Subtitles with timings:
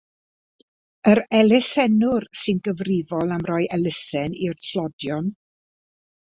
[1.11, 5.31] Yr elusennwr sy'n gyfrifol am roi elusen i'r tlodion.